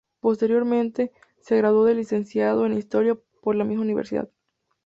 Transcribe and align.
Posteriormente, 0.19 1.11
se 1.41 1.57
graduó 1.57 1.85
de 1.85 1.93
licenciado 1.93 2.65
en 2.65 2.73
Historia 2.73 3.19
por 3.43 3.55
la 3.55 3.65
misma 3.65 3.83
universidad. 3.83 4.29